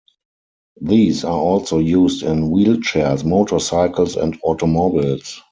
[0.81, 5.39] These are also used in wheelchairs, motorcycles, and automobiles.